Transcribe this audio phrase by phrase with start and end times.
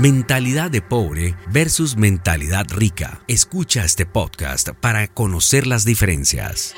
[0.00, 3.20] Mentalidad de pobre versus mentalidad rica.
[3.28, 6.74] Escucha este podcast para conocer las diferencias.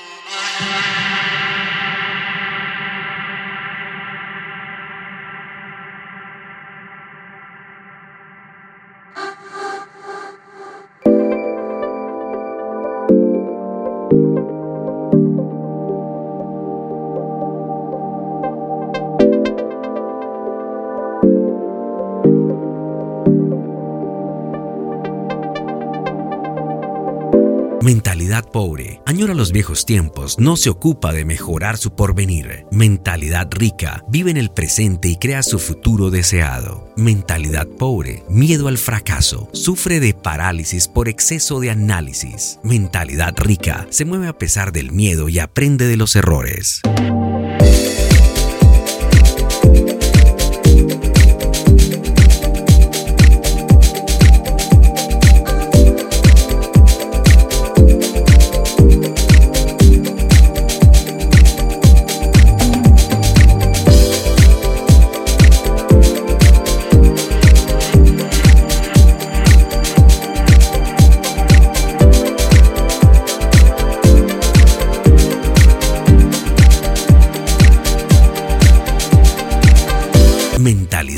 [27.83, 29.01] Mentalidad pobre.
[29.07, 32.65] Añora los viejos tiempos, no se ocupa de mejorar su porvenir.
[32.71, 34.05] Mentalidad rica.
[34.09, 36.93] Vive en el presente y crea su futuro deseado.
[36.97, 38.23] Mentalidad pobre.
[38.29, 39.49] Miedo al fracaso.
[39.53, 42.61] Sufre de parálisis por exceso de análisis.
[42.63, 43.89] Mentalidad rica.
[43.91, 46.83] Se mueve a pesar del miedo y aprende de los errores.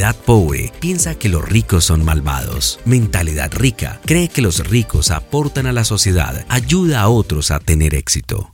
[0.04, 2.78] Mentalidad pobre piensa que los ricos son malvados.
[2.84, 7.94] Mentalidad rica cree que los ricos aportan a la sociedad, ayuda a otros a tener
[7.94, 8.53] éxito.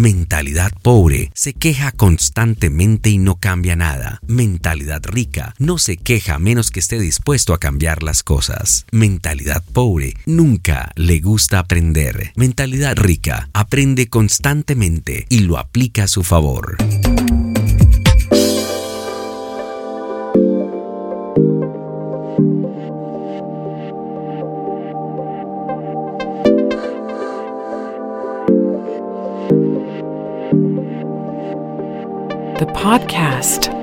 [0.00, 4.18] Mentalidad pobre se queja constantemente y no cambia nada.
[4.26, 8.86] Mentalidad rica no se queja menos que esté dispuesto a cambiar las cosas.
[8.92, 12.32] Mentalidad pobre nunca le gusta aprender.
[12.34, 16.78] Mentalidad rica aprende constantemente y lo aplica a su favor.
[32.60, 33.79] The podcast.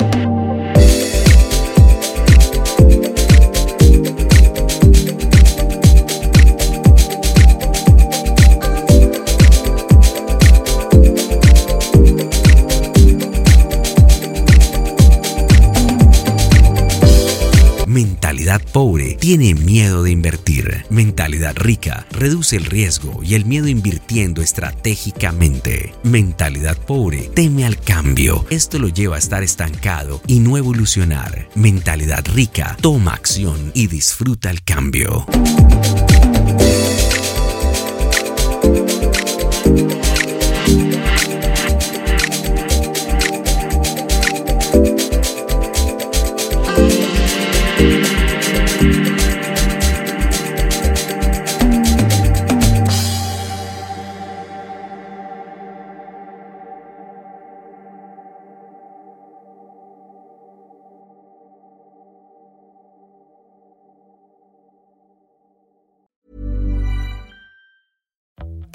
[17.98, 20.86] Mentalidad pobre tiene miedo de invertir.
[20.92, 25.96] Mentalidad rica reduce el riesgo y el miedo invirtiendo estratégicamente.
[26.04, 28.46] Mentalidad pobre teme al cambio.
[28.52, 31.50] Esto lo lleva a estar estancado y no evolucionar.
[31.56, 35.26] Mentalidad rica toma acción y disfruta el cambio.